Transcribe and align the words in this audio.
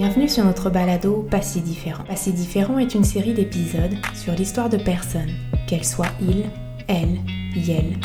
Bienvenue 0.00 0.30
sur 0.30 0.46
notre 0.46 0.70
balado 0.70 1.26
Pas 1.30 1.42
si 1.42 1.60
différent. 1.60 2.04
Pas 2.04 2.16
si 2.16 2.32
différent 2.32 2.78
est 2.78 2.94
une 2.94 3.04
série 3.04 3.34
d'épisodes 3.34 3.98
sur 4.14 4.32
l'histoire 4.32 4.70
de 4.70 4.78
personnes, 4.78 5.34
qu'elles 5.66 5.84
soient 5.84 6.06
il, 6.22 6.46
elle, 6.88 7.18
yel, 7.54 7.98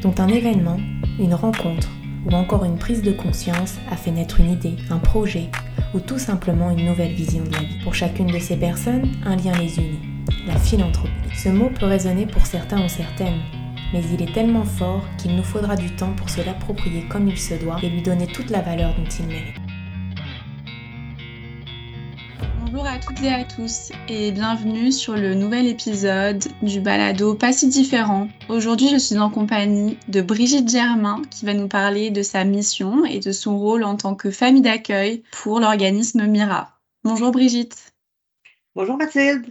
dont 0.00 0.14
un 0.18 0.28
événement, 0.28 0.78
une 1.18 1.34
rencontre 1.34 1.88
ou 2.24 2.36
encore 2.36 2.64
une 2.64 2.78
prise 2.78 3.02
de 3.02 3.10
conscience 3.10 3.78
a 3.90 3.96
fait 3.96 4.12
naître 4.12 4.38
une 4.38 4.52
idée, 4.52 4.76
un 4.90 4.98
projet 4.98 5.50
ou 5.92 5.98
tout 5.98 6.20
simplement 6.20 6.70
une 6.70 6.86
nouvelle 6.86 7.14
vision 7.14 7.42
de 7.42 7.50
la 7.50 7.58
vie. 7.58 7.82
Pour 7.82 7.96
chacune 7.96 8.28
de 8.28 8.38
ces 8.38 8.56
personnes, 8.56 9.10
un 9.26 9.34
lien 9.34 9.58
les 9.58 9.76
unit, 9.76 9.98
la 10.46 10.56
philanthropie. 10.56 11.10
Ce 11.34 11.48
mot 11.48 11.68
peut 11.68 11.86
résonner 11.86 12.26
pour 12.26 12.46
certains 12.46 12.84
ou 12.84 12.88
certaines, 12.88 13.40
mais 13.92 14.02
il 14.14 14.22
est 14.22 14.32
tellement 14.32 14.62
fort 14.64 15.02
qu'il 15.18 15.34
nous 15.34 15.42
faudra 15.42 15.74
du 15.74 15.90
temps 15.96 16.14
pour 16.16 16.30
se 16.30 16.46
l'approprier 16.46 17.08
comme 17.08 17.26
il 17.26 17.36
se 17.36 17.54
doit 17.54 17.78
et 17.82 17.88
lui 17.88 18.02
donner 18.02 18.28
toute 18.28 18.50
la 18.50 18.60
valeur 18.60 18.94
dont 18.94 19.10
il 19.18 19.26
mérite. 19.26 19.69
Bonjour 22.72 22.86
à 22.86 22.98
toutes 23.00 23.20
et 23.22 23.32
à 23.32 23.42
tous 23.42 23.90
et 24.08 24.30
bienvenue 24.30 24.92
sur 24.92 25.14
le 25.14 25.34
nouvel 25.34 25.66
épisode 25.66 26.44
du 26.62 26.80
balado 26.80 27.34
Pas 27.34 27.52
si 27.52 27.66
différent. 27.66 28.28
Aujourd'hui, 28.48 28.88
je 28.88 28.96
suis 28.96 29.18
en 29.18 29.28
compagnie 29.28 29.98
de 30.06 30.20
Brigitte 30.20 30.68
Germain 30.68 31.20
qui 31.32 31.46
va 31.46 31.52
nous 31.52 31.66
parler 31.66 32.10
de 32.10 32.22
sa 32.22 32.44
mission 32.44 33.04
et 33.04 33.18
de 33.18 33.32
son 33.32 33.58
rôle 33.58 33.82
en 33.82 33.96
tant 33.96 34.14
que 34.14 34.30
famille 34.30 34.62
d'accueil 34.62 35.24
pour 35.32 35.58
l'organisme 35.58 36.24
Mira. 36.28 36.78
Bonjour 37.02 37.32
Brigitte. 37.32 37.92
Bonjour 38.76 38.96
Mathilde. 38.96 39.46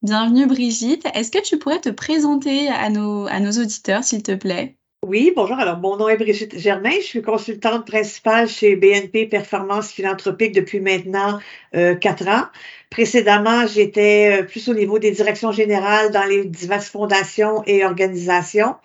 Bienvenue 0.00 0.46
Brigitte. 0.46 1.06
Est-ce 1.12 1.30
que 1.30 1.42
tu 1.42 1.58
pourrais 1.58 1.80
te 1.80 1.90
présenter 1.90 2.68
à 2.68 2.88
nos, 2.88 3.26
à 3.26 3.38
nos 3.40 3.52
auditeurs, 3.52 4.02
s'il 4.02 4.22
te 4.22 4.34
plaît? 4.34 4.78
Oui, 5.04 5.32
bonjour. 5.34 5.58
Alors, 5.58 5.78
mon 5.78 5.96
nom 5.96 6.08
est 6.08 6.16
Brigitte 6.16 6.56
Germain. 6.56 6.92
Je 6.98 7.04
suis 7.04 7.22
consultante 7.22 7.84
principale 7.84 8.48
chez 8.48 8.76
BNP 8.76 9.26
Performance 9.26 9.90
Philanthropique 9.90 10.54
depuis 10.54 10.78
maintenant 10.78 11.40
euh, 11.74 11.96
quatre 11.96 12.28
ans. 12.28 12.44
Précédemment, 12.88 13.66
j'étais 13.66 14.42
euh, 14.42 14.44
plus 14.44 14.68
au 14.68 14.74
niveau 14.74 15.00
des 15.00 15.10
directions 15.10 15.50
générales 15.50 16.12
dans 16.12 16.22
les 16.22 16.44
diverses 16.44 16.88
fondations 16.88 17.64
et 17.66 17.84
organisations. 17.84 18.76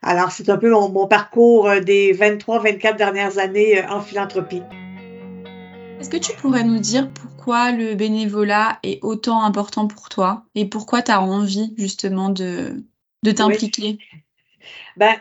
Alors, 0.00 0.30
c'est 0.32 0.48
un 0.48 0.56
peu 0.56 0.70
mon, 0.70 0.88
mon 0.88 1.06
parcours 1.08 1.68
euh, 1.68 1.80
des 1.80 2.14
23-24 2.14 2.96
dernières 2.96 3.36
années 3.36 3.84
en 3.86 4.00
philanthropie. 4.00 4.62
Est-ce 6.00 6.08
que 6.08 6.16
tu 6.16 6.34
pourrais 6.36 6.64
nous 6.64 6.78
dire 6.78 7.10
pourquoi 7.12 7.72
le 7.72 7.94
bénévolat 7.94 8.78
est 8.82 8.98
autant 9.02 9.42
important 9.42 9.88
pour 9.88 10.08
toi 10.08 10.44
et 10.54 10.64
pourquoi 10.64 11.02
tu 11.02 11.10
as 11.12 11.20
envie 11.20 11.74
justement 11.76 12.30
de, 12.30 12.82
de 13.22 13.30
t'impliquer? 13.30 13.98
Oui. 14.00 14.20
Ben, 14.96 15.16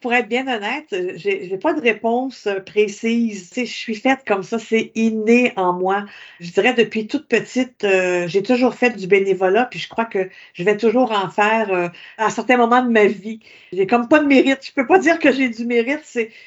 pour 0.00 0.14
être 0.14 0.28
bien 0.28 0.46
honnête, 0.48 0.94
j'ai 1.16 1.48
n'ai 1.48 1.58
pas 1.58 1.74
de 1.74 1.80
réponse 1.80 2.48
précise. 2.64 3.52
je 3.54 3.64
suis 3.64 3.94
faite 3.94 4.20
comme 4.26 4.42
ça, 4.42 4.58
c'est 4.58 4.90
inné 4.94 5.52
en 5.56 5.72
moi. 5.74 6.06
Je 6.40 6.50
dirais 6.50 6.72
depuis 6.72 7.06
toute 7.06 7.28
petite, 7.28 7.84
euh, 7.84 8.26
j'ai 8.26 8.42
toujours 8.42 8.74
fait 8.74 8.96
du 8.96 9.06
bénévolat, 9.06 9.66
puis 9.66 9.78
je 9.78 9.88
crois 9.88 10.06
que 10.06 10.30
je 10.54 10.64
vais 10.64 10.76
toujours 10.76 11.12
en 11.12 11.28
faire 11.28 11.72
euh, 11.72 11.88
à 12.16 12.30
certains 12.30 12.56
moments 12.56 12.82
de 12.82 12.90
ma 12.90 13.06
vie. 13.06 13.40
J'ai 13.72 13.86
comme 13.86 14.08
pas 14.08 14.18
de 14.20 14.26
mérite. 14.26 14.64
Je 14.66 14.72
peux 14.72 14.86
pas 14.86 14.98
dire 14.98 15.18
que 15.18 15.32
j'ai 15.32 15.50
du 15.50 15.66
mérite, 15.66 16.00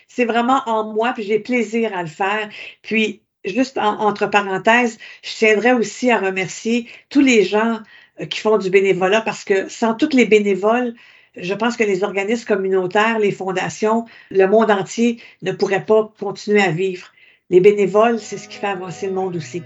c'est 0.08 0.25
vraiment 0.25 0.61
en 0.66 0.91
moi, 0.91 1.14
puis 1.14 1.23
j'ai 1.23 1.39
plaisir 1.39 1.95
à 1.95 2.02
le 2.02 2.09
faire. 2.09 2.49
Puis 2.81 3.21
juste 3.45 3.77
entre 3.77 4.27
parenthèses, 4.27 4.97
je 5.23 5.36
tiendrais 5.36 5.73
aussi 5.73 6.11
à 6.11 6.19
remercier 6.19 6.88
tous 7.09 7.21
les 7.21 7.43
gens 7.43 7.80
euh, 8.19 8.25
qui 8.25 8.39
font 8.39 8.58
du 8.58 8.69
bénévolat 8.69 9.21
parce 9.21 9.43
que 9.43 9.69
sans 9.69 9.93
tous 9.93 10.16
les 10.16 10.25
bénévoles, 10.25 10.95
je 11.35 11.53
pense 11.53 11.77
que 11.77 11.83
les 11.83 12.03
organismes 12.03 12.45
communautaires, 12.45 13.19
les 13.19 13.31
fondations, 13.31 14.05
le 14.31 14.45
monde 14.47 14.72
entier 14.72 15.22
ne 15.41 15.52
pourraient 15.52 15.86
pas 15.86 16.11
continuer 16.19 16.61
à 16.61 16.71
vivre. 16.71 17.08
Les 17.49 17.59
bénévoles, 17.59 18.19
c'est 18.19 18.38
ce 18.38 18.47
qui 18.47 18.58
fait 18.58 18.67
avancer 18.67 19.08
le 19.08 19.13
monde 19.13 19.36
aussi. 19.36 19.63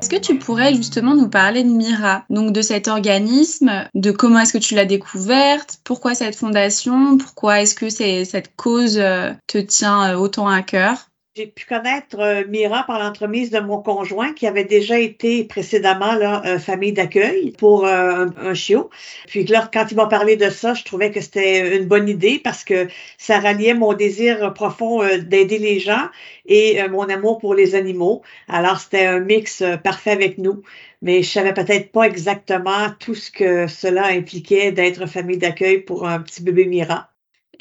Est-ce 0.00 0.08
que 0.08 0.16
tu 0.16 0.38
pourrais 0.38 0.74
justement 0.74 1.14
nous 1.14 1.28
parler 1.28 1.62
de 1.62 1.68
Mira, 1.68 2.24
donc 2.30 2.54
de 2.54 2.62
cet 2.62 2.88
organisme, 2.88 3.86
de 3.94 4.10
comment 4.10 4.38
est-ce 4.40 4.54
que 4.54 4.58
tu 4.58 4.74
l'as 4.74 4.86
découverte, 4.86 5.78
pourquoi 5.84 6.14
cette 6.14 6.36
fondation, 6.36 7.18
pourquoi 7.18 7.60
est-ce 7.60 7.74
que 7.74 7.90
cette 7.90 8.56
cause 8.56 8.96
euh, 8.98 9.32
te 9.46 9.58
tient 9.58 10.12
euh, 10.12 10.16
autant 10.16 10.48
à 10.48 10.62
cœur? 10.62 11.09
J'ai 11.36 11.46
pu 11.46 11.64
connaître 11.64 12.18
euh, 12.18 12.44
Mira 12.48 12.82
par 12.84 12.98
l'entremise 12.98 13.50
de 13.50 13.60
mon 13.60 13.80
conjoint 13.80 14.32
qui 14.32 14.48
avait 14.48 14.64
déjà 14.64 14.98
été 14.98 15.44
précédemment 15.44 16.14
là, 16.16 16.42
euh, 16.44 16.58
famille 16.58 16.92
d'accueil 16.92 17.52
pour 17.52 17.86
euh, 17.86 18.26
un, 18.36 18.54
chiot. 18.54 18.90
Puis 19.28 19.44
là, 19.44 19.68
quand 19.72 19.86
il 19.92 19.96
m'a 19.96 20.06
parlé 20.06 20.36
de 20.36 20.50
ça, 20.50 20.74
je 20.74 20.82
trouvais 20.82 21.12
que 21.12 21.20
c'était 21.20 21.76
une 21.76 21.86
bonne 21.86 22.08
idée 22.08 22.40
parce 22.42 22.64
que 22.64 22.88
ça 23.16 23.38
ralliait 23.38 23.74
mon 23.74 23.92
désir 23.92 24.52
profond 24.54 25.02
d'aider 25.18 25.58
les 25.58 25.78
gens 25.78 26.08
et 26.46 26.86
mon 26.88 27.04
amour 27.08 27.38
pour 27.38 27.54
les 27.54 27.74
animaux. 27.76 28.22
Alors, 28.48 28.80
c'était 28.80 29.06
un 29.06 29.20
mix 29.20 29.62
parfait 29.84 30.10
avec 30.10 30.38
nous. 30.38 30.62
Mais 31.02 31.22
je 31.22 31.30
savais 31.30 31.54
peut-être 31.54 31.92
pas 31.92 32.04
exactement 32.04 32.90
tout 32.98 33.14
ce 33.14 33.30
que 33.30 33.66
cela 33.68 34.06
impliquait 34.06 34.72
d'être 34.72 35.06
famille 35.06 35.38
d'accueil 35.38 35.78
pour 35.80 36.08
un 36.08 36.20
petit 36.20 36.42
bébé 36.42 36.66
Mira 36.66 37.10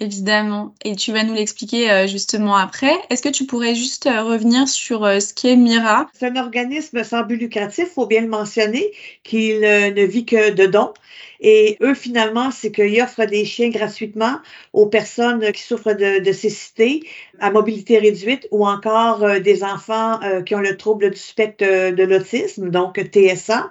évidemment. 0.02 0.74
Et 0.84 0.96
tu 0.96 1.12
vas 1.12 1.24
nous 1.24 1.34
l'expliquer 1.34 1.92
euh, 1.92 2.08
justement 2.08 2.56
après. 2.56 2.94
Est-ce 3.10 3.22
que 3.22 3.30
tu 3.30 3.46
pourrais 3.46 3.76
juste 3.76 4.08
euh, 4.08 4.24
revenir 4.24 4.68
sur 4.68 5.06
euh, 5.06 5.20
ce 5.20 5.34
qu'est 5.34 5.56
Mira? 5.56 6.08
C'est 6.14 6.28
un 6.28 6.36
organisme 6.36 7.04
sans 7.04 7.24
but 7.24 7.38
lucratif, 7.38 7.90
faut 7.94 8.08
bien 8.08 8.22
le 8.22 8.28
mentionner, 8.28 8.92
qui 9.24 9.54
ne 9.54 10.06
vit 10.06 10.26
que 10.26 10.52
de 10.52 10.66
dons. 10.66 10.94
Et 11.42 11.78
eux, 11.82 11.94
finalement, 11.94 12.52
c'est 12.52 12.72
qu'ils 12.72 13.02
offrent 13.02 13.26
des 13.26 13.46
chiens 13.46 13.70
gratuitement 13.70 14.40
aux 14.74 14.88
personnes 14.88 15.52
qui 15.54 15.62
souffrent 15.62 15.94
de, 15.94 16.20
de 16.20 16.32
cécité, 16.34 17.04
à 17.40 17.50
mobilité 17.50 17.98
réduite 17.98 18.48
ou 18.52 18.68
encore 18.68 19.40
des 19.40 19.64
enfants 19.64 20.20
qui 20.46 20.56
ont 20.56 20.60
le 20.60 20.76
trouble 20.76 21.12
du 21.12 21.18
spectre 21.18 21.64
de 21.64 22.04
l'autisme, 22.04 22.70
donc 22.70 23.00
TSA. 23.00 23.70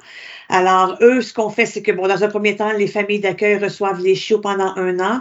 Alors, 0.48 0.96
eux, 1.02 1.20
ce 1.20 1.34
qu'on 1.34 1.50
fait, 1.50 1.66
c'est 1.66 1.82
que, 1.82 1.92
bon, 1.92 2.08
dans 2.08 2.24
un 2.24 2.28
premier 2.28 2.56
temps, 2.56 2.72
les 2.72 2.86
familles 2.86 3.20
d'accueil 3.20 3.58
reçoivent 3.58 4.00
les 4.00 4.14
chiots 4.14 4.40
pendant 4.40 4.74
un 4.76 4.98
an. 4.98 5.20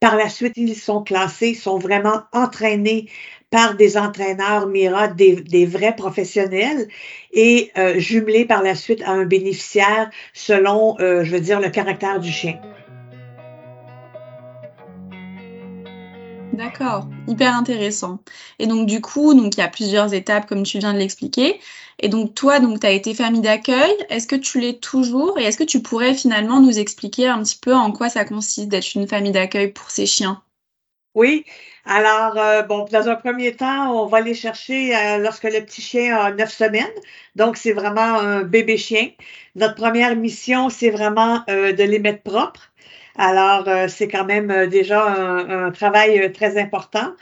Par 0.00 0.16
la 0.16 0.28
suite, 0.28 0.54
ils 0.56 0.76
sont 0.76 1.02
classés, 1.02 1.54
sont 1.54 1.78
vraiment 1.78 2.22
entraînés 2.32 3.08
par 3.50 3.76
des 3.76 3.96
entraîneurs 3.96 4.66
Mira, 4.66 5.08
des, 5.08 5.66
vrais 5.66 5.96
professionnels, 5.96 6.88
et 7.32 7.70
euh, 7.78 7.98
jumelés 7.98 8.44
par 8.44 8.62
la 8.62 8.74
suite 8.74 9.02
à 9.02 9.12
un 9.12 9.24
bénéficiaire 9.24 10.10
selon, 10.34 10.96
euh, 11.00 11.24
je 11.24 11.32
veux 11.32 11.40
dire, 11.40 11.60
le 11.60 11.70
caractère 11.70 12.20
du 12.20 12.30
chien. 12.30 12.60
D'accord, 16.56 17.06
hyper 17.28 17.54
intéressant. 17.54 18.20
Et 18.58 18.66
donc 18.66 18.86
du 18.86 19.02
coup, 19.02 19.34
donc 19.34 19.56
il 19.56 19.60
y 19.60 19.62
a 19.62 19.68
plusieurs 19.68 20.14
étapes 20.14 20.46
comme 20.46 20.62
tu 20.62 20.78
viens 20.78 20.94
de 20.94 20.98
l'expliquer. 20.98 21.60
Et 21.98 22.08
donc 22.08 22.34
toi, 22.34 22.60
donc 22.60 22.80
tu 22.80 22.86
as 22.86 22.92
été 22.92 23.12
famille 23.14 23.42
d'accueil. 23.42 23.92
Est-ce 24.08 24.26
que 24.26 24.36
tu 24.36 24.60
l'es 24.60 24.78
toujours? 24.78 25.38
Et 25.38 25.44
est-ce 25.44 25.58
que 25.58 25.64
tu 25.64 25.82
pourrais 25.82 26.14
finalement 26.14 26.60
nous 26.60 26.78
expliquer 26.78 27.26
un 27.28 27.42
petit 27.42 27.58
peu 27.58 27.74
en 27.74 27.92
quoi 27.92 28.08
ça 28.08 28.24
consiste 28.24 28.68
d'être 28.68 28.94
une 28.94 29.06
famille 29.06 29.32
d'accueil 29.32 29.70
pour 29.70 29.90
ces 29.90 30.06
chiens? 30.06 30.42
Oui. 31.14 31.44
Alors, 31.84 32.36
euh, 32.36 32.62
bon, 32.62 32.84
dans 32.90 33.08
un 33.08 33.16
premier 33.16 33.54
temps, 33.54 33.92
on 34.02 34.06
va 34.06 34.20
les 34.20 34.34
chercher 34.34 34.94
euh, 34.96 35.18
lorsque 35.18 35.44
le 35.44 35.64
petit 35.64 35.80
chien 35.82 36.16
a 36.16 36.30
neuf 36.32 36.52
semaines. 36.52 36.86
Donc, 37.36 37.56
c'est 37.56 37.72
vraiment 37.72 38.18
un 38.18 38.42
bébé 38.42 38.76
chien. 38.76 39.10
Notre 39.54 39.74
première 39.76 40.16
mission, 40.16 40.68
c'est 40.68 40.90
vraiment 40.90 41.42
euh, 41.48 41.72
de 41.72 41.82
les 41.84 41.98
mettre 41.98 42.22
propres. 42.22 42.70
Alors, 43.18 43.66
euh, 43.68 43.88
c'est 43.88 44.08
quand 44.08 44.24
même 44.24 44.50
euh, 44.50 44.66
déjà 44.66 45.04
un, 45.06 45.70
travail 45.70 46.20
euh, 46.20 46.32
très 46.32 46.60
important. 46.60 47.14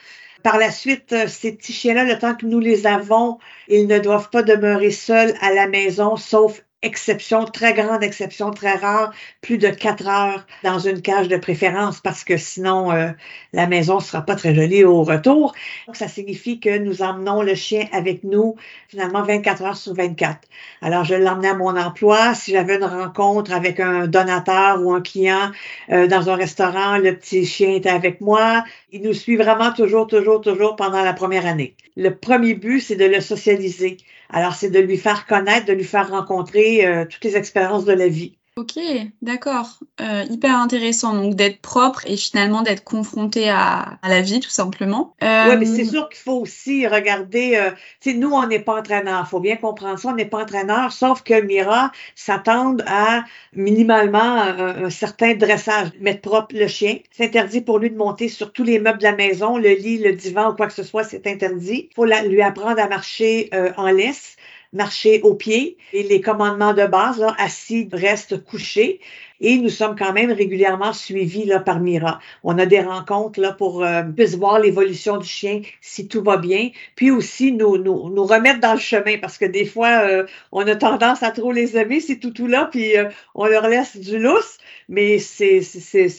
Par 0.42 0.58
la 0.58 0.70
suite, 0.70 1.14
ces 1.28 1.52
petits 1.52 1.72
chiens-là, 1.72 2.04
le 2.04 2.18
temps 2.18 2.34
que 2.34 2.44
nous 2.46 2.60
les 2.60 2.86
avons, 2.86 3.38
ils 3.68 3.86
ne 3.86 3.98
doivent 3.98 4.28
pas 4.30 4.42
demeurer 4.42 4.90
seuls 4.90 5.34
à 5.40 5.52
la 5.54 5.68
maison, 5.68 6.16
sauf 6.16 6.62
exception, 6.84 7.46
très 7.46 7.72
grande 7.72 8.02
exception, 8.04 8.50
très 8.50 8.74
rare, 8.74 9.12
plus 9.40 9.58
de 9.58 9.68
quatre 9.68 10.06
heures 10.06 10.46
dans 10.62 10.78
une 10.78 11.00
cage 11.00 11.28
de 11.28 11.36
préférence 11.36 12.00
parce 12.00 12.24
que 12.24 12.36
sinon 12.36 12.92
euh, 12.92 13.08
la 13.52 13.66
maison 13.66 14.00
sera 14.00 14.22
pas 14.22 14.36
très 14.36 14.54
jolie 14.54 14.84
au 14.84 15.02
retour. 15.02 15.54
Donc, 15.86 15.96
ça 15.96 16.08
signifie 16.08 16.60
que 16.60 16.78
nous 16.78 17.02
emmenons 17.02 17.42
le 17.42 17.54
chien 17.54 17.86
avec 17.92 18.22
nous 18.22 18.56
finalement 18.88 19.22
24 19.22 19.62
heures 19.62 19.76
sur 19.76 19.94
24. 19.94 20.40
Alors, 20.82 21.04
je 21.04 21.14
l'emmenais 21.14 21.48
à 21.48 21.54
mon 21.54 21.76
emploi. 21.76 22.34
Si 22.34 22.52
j'avais 22.52 22.76
une 22.76 22.84
rencontre 22.84 23.52
avec 23.52 23.80
un 23.80 24.06
donateur 24.06 24.82
ou 24.82 24.92
un 24.92 25.00
client 25.00 25.50
euh, 25.90 26.06
dans 26.06 26.28
un 26.28 26.36
restaurant, 26.36 26.98
le 26.98 27.16
petit 27.16 27.46
chien 27.46 27.74
était 27.74 27.88
avec 27.88 28.20
moi. 28.20 28.64
Il 28.92 29.02
nous 29.02 29.14
suit 29.14 29.36
vraiment 29.36 29.72
toujours, 29.72 30.06
toujours, 30.06 30.40
toujours 30.40 30.76
pendant 30.76 31.02
la 31.02 31.14
première 31.14 31.46
année. 31.46 31.74
Le 31.96 32.10
premier 32.10 32.54
but, 32.54 32.80
c'est 32.80 32.96
de 32.96 33.06
le 33.06 33.20
socialiser. 33.20 33.96
Alors, 34.34 34.54
c'est 34.56 34.68
de 34.70 34.80
lui 34.80 34.98
faire 34.98 35.26
connaître, 35.26 35.66
de 35.66 35.72
lui 35.72 35.84
faire 35.84 36.10
rencontrer 36.10 36.84
euh, 36.84 37.04
toutes 37.06 37.22
les 37.22 37.36
expériences 37.36 37.84
de 37.84 37.92
la 37.92 38.08
vie. 38.08 38.36
Ok, 38.56 38.78
d'accord. 39.20 39.80
Euh, 40.00 40.22
hyper 40.30 40.56
intéressant. 40.56 41.12
Donc 41.12 41.34
d'être 41.34 41.60
propre 41.60 42.06
et 42.06 42.16
finalement 42.16 42.62
d'être 42.62 42.84
confronté 42.84 43.50
à, 43.50 43.98
la 44.04 44.20
vie, 44.20 44.38
tout 44.38 44.48
simplement. 44.48 45.16
Euh... 45.24 45.50
Oui, 45.50 45.56
mais 45.58 45.66
c'est 45.66 45.84
sûr 45.84 46.08
qu'il 46.08 46.20
faut 46.20 46.38
aussi 46.42 46.86
regarder. 46.86 47.56
Euh, 47.56 48.12
nous, 48.12 48.30
on 48.30 48.46
n'est 48.46 48.60
pas 48.60 48.78
entraîneurs. 48.78 49.24
Il 49.26 49.28
faut 49.28 49.40
bien 49.40 49.56
comprendre 49.56 49.98
ça. 49.98 50.10
On 50.10 50.14
n'est 50.14 50.24
pas 50.24 50.44
entraîneurs, 50.44 50.92
sauf 50.92 51.22
que 51.24 51.40
Mira 51.40 51.90
s'attend 52.14 52.76
à 52.86 53.24
minimalement 53.54 54.42
un, 54.42 54.88
certain 54.88 55.34
dressage. 55.34 55.88
Mettre 55.98 56.20
propre 56.20 56.54
le 56.54 56.68
chien. 56.68 56.98
C'est 57.10 57.24
interdit 57.24 57.60
pour 57.60 57.80
lui 57.80 57.90
de 57.90 57.96
monter 57.96 58.28
sur 58.28 58.52
tous 58.52 58.62
les 58.62 58.78
meubles 58.78 58.98
de 58.98 59.04
la 59.04 59.16
maison, 59.16 59.58
le 59.58 59.70
lit, 59.70 59.98
le 59.98 60.12
divan 60.12 60.52
ou 60.52 60.54
quoi 60.54 60.68
que 60.68 60.74
ce 60.74 60.84
soit. 60.84 61.02
C'est 61.02 61.26
interdit. 61.26 61.88
Il 61.90 61.94
faut 61.96 62.04
lui 62.04 62.40
apprendre 62.40 62.78
à 62.78 62.86
marcher 62.86 63.48
euh, 63.52 63.72
en 63.76 63.90
laisse 63.90 64.36
marcher 64.74 65.22
au 65.22 65.34
pied 65.34 65.78
et 65.92 66.02
les 66.02 66.20
commandements 66.20 66.74
de 66.74 66.84
base, 66.84 67.18
là, 67.18 67.34
assis, 67.38 67.88
reste 67.92 68.44
couché. 68.44 69.00
Et 69.40 69.58
nous 69.58 69.68
sommes 69.68 69.96
quand 69.96 70.12
même 70.12 70.30
régulièrement 70.30 70.92
suivis 70.92 71.44
là, 71.44 71.60
par 71.60 71.80
Mira. 71.80 72.20
On 72.44 72.58
a 72.58 72.66
des 72.66 72.80
rencontres 72.80 73.40
là, 73.40 73.52
pour 73.52 73.84
euh, 73.84 74.02
voir 74.36 74.58
l'évolution 74.58 75.16
du 75.16 75.26
chien, 75.26 75.60
si 75.80 76.08
tout 76.08 76.22
va 76.22 76.36
bien, 76.36 76.70
puis 76.96 77.10
aussi 77.10 77.52
nous, 77.52 77.76
nous, 77.76 78.10
nous 78.10 78.24
remettre 78.24 78.60
dans 78.60 78.74
le 78.74 78.78
chemin, 78.78 79.18
parce 79.18 79.38
que 79.38 79.44
des 79.44 79.64
fois, 79.64 80.06
euh, 80.06 80.26
on 80.52 80.66
a 80.66 80.76
tendance 80.76 81.22
à 81.22 81.30
trop 81.30 81.52
les 81.52 81.76
aimer, 81.76 82.00
ces 82.00 82.18
toutous-là, 82.18 82.68
puis 82.70 82.96
euh, 82.96 83.08
on 83.34 83.46
leur 83.46 83.68
laisse 83.68 83.96
du 83.96 84.18
lousse, 84.18 84.58
mais 84.88 85.18
c'est, 85.18 85.60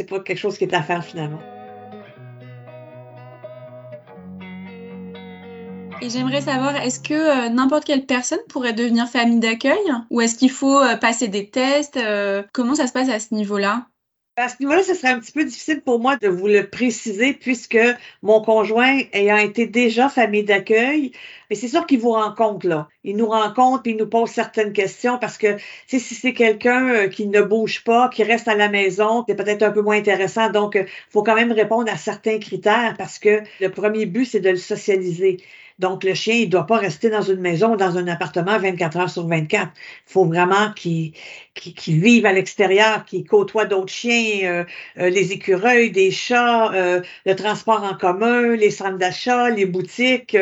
pas 0.09 0.19
quelque 0.19 0.39
chose 0.39 0.57
qui 0.57 0.65
est 0.65 0.73
à 0.73 0.81
faire 0.81 1.03
finalement. 1.03 1.54
Et 6.01 6.09
j'aimerais 6.09 6.41
savoir, 6.41 6.75
est-ce 6.75 6.99
que 6.99 7.13
euh, 7.13 7.49
n'importe 7.49 7.85
quelle 7.85 8.05
personne 8.05 8.39
pourrait 8.49 8.73
devenir 8.73 9.07
famille 9.07 9.39
d'accueil? 9.39 9.79
Ou 10.09 10.21
est-ce 10.21 10.35
qu'il 10.35 10.51
faut 10.51 10.79
euh, 10.81 10.97
passer 10.97 11.29
des 11.29 11.49
tests? 11.49 11.97
Euh, 11.97 12.43
Comment 12.53 12.75
ça 12.75 12.87
se 12.87 12.93
passe 12.93 13.09
à 13.09 13.19
ce 13.19 13.33
niveau-là? 13.33 13.87
À 14.37 14.49
ce 14.49 14.55
niveau-là, 14.59 14.83
ce 14.83 14.93
serait 14.93 15.13
un 15.13 15.19
petit 15.19 15.31
peu 15.31 15.45
difficile 15.45 15.79
pour 15.81 16.01
moi 16.01 16.17
de 16.17 16.27
vous 16.27 16.47
le 16.47 16.69
préciser 16.69 17.31
puisque 17.33 17.77
mon 18.21 18.41
conjoint 18.41 18.99
ayant 19.13 19.37
été 19.37 19.65
déjà 19.65 20.09
famille 20.09 20.43
d'accueil, 20.43 21.13
mais 21.49 21.55
c'est 21.55 21.69
sûr 21.69 21.85
qu'il 21.85 22.01
vous 22.01 22.11
rencontre 22.11 22.67
là. 22.67 22.89
Il 23.05 23.15
nous 23.15 23.27
rencontre 23.27 23.83
et 23.85 23.91
il 23.91 23.95
nous 23.95 24.09
pose 24.09 24.29
certaines 24.29 24.73
questions 24.73 25.17
parce 25.17 25.37
que 25.37 25.55
si 25.87 26.01
c'est 26.01 26.33
quelqu'un 26.33 27.07
qui 27.07 27.27
ne 27.27 27.41
bouge 27.41 27.85
pas, 27.85 28.09
qui 28.09 28.25
reste 28.25 28.49
à 28.49 28.55
la 28.55 28.67
maison, 28.67 29.23
c'est 29.25 29.35
peut-être 29.35 29.63
un 29.63 29.71
peu 29.71 29.81
moins 29.81 29.95
intéressant. 29.95 30.49
Donc, 30.49 30.75
il 30.75 30.85
faut 31.09 31.23
quand 31.23 31.35
même 31.35 31.53
répondre 31.53 31.89
à 31.89 31.95
certains 31.95 32.37
critères 32.37 32.95
parce 32.97 33.19
que 33.19 33.41
le 33.61 33.69
premier 33.69 34.05
but, 34.05 34.25
c'est 34.25 34.41
de 34.41 34.49
le 34.49 34.57
socialiser. 34.57 35.37
Donc, 35.79 36.05
le 36.05 36.13
chien, 36.13 36.35
il 36.35 36.45
ne 36.45 36.51
doit 36.51 36.65
pas 36.65 36.77
rester 36.77 37.09
dans 37.09 37.21
une 37.21 37.41
maison 37.41 37.73
ou 37.73 37.75
dans 37.75 37.97
un 37.97 38.07
appartement 38.07 38.57
24 38.57 38.97
heures 38.97 39.09
sur 39.09 39.27
24. 39.27 39.71
Il 39.75 40.11
faut 40.11 40.25
vraiment 40.25 40.71
qu'il 40.73 41.13
vive 41.87 42.25
à 42.25 42.31
l'extérieur, 42.31 43.03
qu'il 43.03 43.25
côtoie 43.25 43.65
d'autres 43.65 43.91
chiens, 43.91 44.39
euh, 44.43 44.63
euh, 44.97 45.09
les 45.09 45.33
écureuils, 45.33 45.91
des 45.91 46.11
chats, 46.11 46.73
euh, 46.73 47.01
le 47.25 47.35
transport 47.35 47.83
en 47.83 47.95
commun, 47.95 48.55
les 48.55 48.71
centres 48.71 48.97
d'achat, 48.97 49.49
les 49.49 49.65
boutiques, 49.65 50.37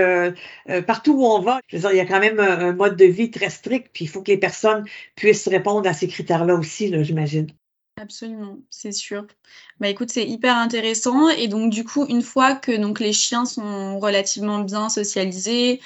partout 0.88 1.14
où 1.14 1.26
on 1.26 1.40
va. 1.40 1.60
Je 1.68 1.78
veux 1.78 1.82
dire, 1.82 1.92
il 1.92 1.98
y 1.98 2.00
a 2.00 2.06
quand 2.06 2.20
même 2.20 2.40
un, 2.40 2.74
mode 2.74 2.96
de 2.96 3.06
vie 3.06 3.32
très 3.32 3.50
strict, 3.50 3.90
puis 3.94 4.06
il 4.06 4.08
faut 4.08 4.22
que 4.22 4.32
les 4.32 4.38
personnes 4.38 4.86
puissent 5.16 5.48
répondre 5.48 5.88
à 5.90 5.94
ces 5.94 6.08
critères-là 6.08 6.56
aussi, 6.56 6.94
j'imagine. 7.04 7.48
Absolument, 8.02 8.58
c'est 8.72 8.92
sûr. 8.92 9.28
Bah 9.80 9.88
écoute, 9.88 10.10
c'est 10.10 10.26
hyper 10.28 10.58
intéressant. 10.58 11.30
Et 11.30 11.48
donc 11.48 11.72
du 11.72 11.84
coup, 11.84 12.06
une 12.08 12.24
fois 12.24 12.56
que 12.56 12.72
donc 12.76 13.00
les 13.00 13.14
chiens 13.14 13.46
sont 13.46 14.00
relativement 14.00 14.60
bien 14.60 14.90
socialisés, 14.90 15.80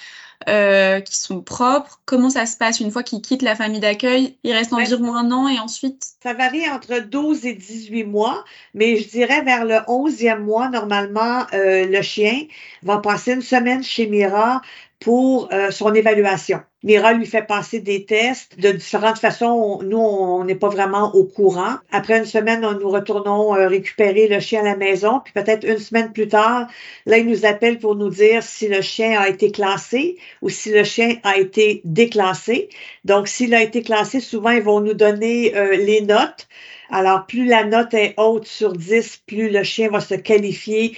euh, 0.47 1.01
qui 1.01 1.17
sont 1.17 1.41
propres, 1.41 1.99
comment 2.05 2.29
ça 2.29 2.45
se 2.45 2.55
passe? 2.55 2.79
Une 2.79 2.91
fois 2.91 3.03
qu'ils 3.03 3.21
quittent 3.21 3.41
la 3.41 3.55
famille 3.55 3.79
d'accueil 3.81 4.37
Ils 4.43 4.53
restent 4.53 4.71
environ 4.71 5.15
un 5.15 5.31
an 5.31 5.47
et 5.49 5.59
ensuite? 5.59 6.05
Ça 6.23 6.33
varie 6.33 6.69
entre 6.69 6.99
12 6.99 7.45
et 7.45 7.53
18 7.55 8.05
mois, 8.05 8.45
mais 8.73 8.97
je 8.97 9.09
dirais 9.09 9.41
vers 9.41 9.65
le 9.65 9.79
11e 9.87 10.43
mois, 10.43 10.69
normalement, 10.69 11.45
euh, 11.53 11.85
le 11.87 12.01
chien 12.01 12.45
va 12.83 12.99
passer 12.99 13.33
une 13.33 13.41
semaine 13.41 13.83
chez 13.83 14.07
Mira 14.07 14.61
pour 14.99 15.49
euh, 15.53 15.69
son 15.71 15.93
évaluation. 15.93 16.59
Mira 16.83 17.13
lui 17.13 17.25
fait 17.25 17.41
passer 17.41 17.79
des 17.79 18.05
tests 18.05 18.59
de 18.59 18.71
différentes 18.71 19.19
façons. 19.19 19.79
nous, 19.83 19.97
on 19.97 20.43
n'est 20.43 20.55
pas 20.55 20.69
vraiment 20.69 21.13
au 21.15 21.23
courant. 21.23 21.75
Après 21.91 22.17
une 22.17 22.25
semaine, 22.25 22.61
nous 22.61 22.89
retournons 22.89 23.55
euh, 23.55 23.67
récupérer 23.67 24.27
le 24.27 24.39
chien 24.39 24.61
à 24.61 24.63
la 24.63 24.75
maison. 24.75 25.21
Puis 25.23 25.33
peut-être 25.33 25.67
une 25.67 25.79
semaine 25.79 26.13
plus 26.13 26.27
tard, 26.27 26.67
là, 27.05 27.17
il 27.17 27.27
nous 27.27 27.45
appelle 27.45 27.79
pour 27.79 27.95
nous 27.95 28.09
dire 28.09 28.41
si 28.41 28.67
le 28.67 28.81
chien 28.81 29.19
a 29.19 29.27
été 29.27 29.51
classé 29.51 30.17
ou 30.41 30.49
si 30.49 30.71
le 30.71 30.83
chien 30.83 31.15
a 31.23 31.37
été 31.37 31.81
déclassé. 31.83 32.69
Donc, 33.05 33.27
s'il 33.27 33.53
a 33.53 33.61
été 33.61 33.81
classé, 33.81 34.19
souvent, 34.19 34.51
ils 34.51 34.63
vont 34.63 34.79
nous 34.79 34.93
donner 34.93 35.55
euh, 35.55 35.75
les 35.77 36.01
notes. 36.01 36.47
Alors, 36.89 37.25
plus 37.25 37.45
la 37.45 37.65
note 37.65 37.93
est 37.93 38.13
haute 38.17 38.47
sur 38.47 38.73
10, 38.73 39.23
plus 39.27 39.49
le 39.49 39.63
chien 39.63 39.89
va 39.89 39.99
se 39.99 40.15
qualifier 40.15 40.95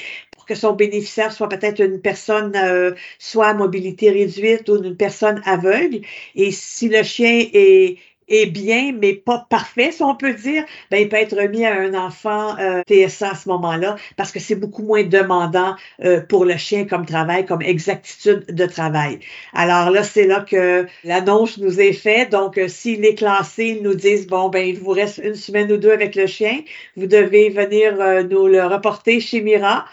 que 0.50 0.56
son 0.56 0.74
bénéficiaire 0.74 1.31
soit 1.31 1.48
peut-être 1.48 1.80
une 1.80 2.01
personne 2.01 2.56
euh, 2.56 2.96
soit 3.19 3.50
à 3.50 3.54
mobilité 3.54 4.10
réduite 4.10 4.68
ou 4.68 4.84
une 4.84 4.98
personne 4.98 5.44
aveugle. 5.46 6.01
Et 6.36 6.51
si 6.51 6.90
le 6.90 7.04
chien 7.04 7.46
est, 7.54 7.98
est 8.30 8.46
bien, 8.46 8.94
mais 8.94 9.14
pas 9.14 9.46
parfait, 9.50 9.92
si 9.92 10.04
on 10.04 10.16
peut 10.16 10.34
dire, 10.34 10.64
ben, 10.92 10.98
il 10.98 11.10
peut 11.10 11.18
être 11.18 11.36
remis 11.36 11.66
à 11.66 11.74
un 11.74 11.94
enfant 11.94 12.58
euh, 12.60 12.81
TSA 12.88 13.31
à 13.31 13.36
ce 13.36 13.50
moment-là, 13.50 13.96
parce 14.16 14.31
que 14.31 14.40
c'est 14.40 14.56
beaucoup 14.56 14.84
moins 14.84 15.04
demandant 15.04 15.76
euh, 16.04 16.22
pour 16.22 16.46
le 16.46 16.58
chien 16.58 16.86
comme 16.86 17.06
travail, 17.06 17.46
comme 17.46 17.62
exactitude 17.62 18.46
de 18.48 18.66
travail. 18.66 19.20
Alors 19.54 19.90
là, 19.90 20.04
c'est 20.04 20.28
là 20.28 20.42
que 20.42 20.86
l'annonce 21.04 21.58
nous 21.58 21.80
est 21.80 21.94
faite. 21.94 22.31
Donc, 22.31 22.58
euh, 22.58 22.68
s'il 22.68 23.04
est 23.06 23.16
classé, 23.16 23.78
ils 23.78 23.84
nous 23.84 23.96
disent, 23.96 24.28
bon, 24.28 24.50
ben, 24.50 24.66
il 24.66 24.80
vous 24.80 24.92
reste 24.92 25.20
une 25.24 25.36
semaine 25.36 25.72
ou 25.72 25.78
deux 25.78 25.92
avec 25.92 26.16
le 26.16 26.28
chien. 26.28 26.60
Vous 26.96 27.08
devez 27.08 27.50
venir 27.50 27.96
nous 28.30 28.48
le 28.48 28.66
reporter 28.66 29.20
chez 29.20 29.42
Mira 29.42 29.86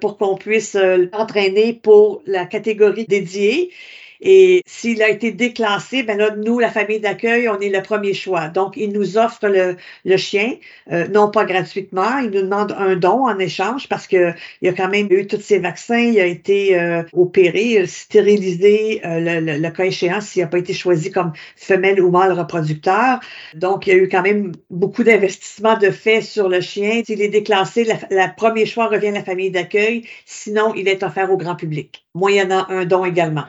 pour 0.00 0.16
qu'on 0.16 0.36
puisse 0.36 0.74
l'entraîner 0.74 1.72
pour 1.74 2.22
la 2.26 2.46
catégorie 2.46 3.06
dédiée. 3.06 3.70
Et 4.20 4.62
s'il 4.66 5.02
a 5.02 5.08
été 5.08 5.32
déclassé, 5.32 6.02
ben 6.02 6.18
là, 6.18 6.34
nous, 6.36 6.58
la 6.58 6.70
famille 6.70 7.00
d'accueil, 7.00 7.48
on 7.48 7.58
est 7.60 7.68
le 7.68 7.82
premier 7.82 8.14
choix. 8.14 8.48
Donc, 8.48 8.76
il 8.76 8.92
nous 8.92 9.16
offre 9.18 9.48
le, 9.48 9.76
le 10.04 10.16
chien, 10.16 10.54
euh, 10.92 11.06
non 11.08 11.30
pas 11.30 11.44
gratuitement, 11.44 12.18
il 12.18 12.30
nous 12.30 12.42
demande 12.42 12.72
un 12.78 12.96
don 12.96 13.26
en 13.28 13.38
échange 13.38 13.88
parce 13.88 14.06
que 14.06 14.32
il 14.62 14.68
a 14.68 14.72
quand 14.72 14.88
même 14.88 15.08
eu 15.10 15.26
tous 15.26 15.40
ses 15.40 15.58
vaccins, 15.58 15.98
il 15.98 16.18
a 16.18 16.26
été 16.26 16.78
euh, 16.78 17.02
opéré, 17.12 17.86
stérilisé, 17.86 19.00
euh, 19.04 19.40
le, 19.40 19.58
le, 19.58 19.70
cas 19.70 19.84
échéant 19.84 20.20
s'il 20.20 20.42
n'a 20.42 20.48
pas 20.48 20.58
été 20.58 20.72
choisi 20.72 21.10
comme 21.10 21.32
femelle 21.56 22.00
ou 22.00 22.10
mâle 22.10 22.32
reproducteur. 22.32 23.20
Donc, 23.54 23.86
il 23.86 23.90
y 23.90 23.92
a 23.92 23.96
eu 23.96 24.08
quand 24.08 24.22
même 24.22 24.52
beaucoup 24.70 25.04
d'investissements 25.04 25.78
de 25.78 25.90
fait 25.90 26.20
sur 26.22 26.48
le 26.48 26.60
chien. 26.60 27.02
S'il 27.04 27.22
est 27.22 27.28
déclassé, 27.28 27.84
le 27.84 28.36
premier 28.36 28.66
choix 28.66 28.88
revient 28.88 29.08
à 29.08 29.12
la 29.12 29.24
famille 29.24 29.50
d'accueil. 29.50 30.04
Sinon, 30.24 30.74
il 30.74 30.88
est 30.88 31.02
offert 31.02 31.30
au 31.30 31.36
grand 31.36 31.56
public, 31.56 32.06
moyennant 32.14 32.66
un 32.68 32.84
don 32.84 33.04
également. 33.04 33.44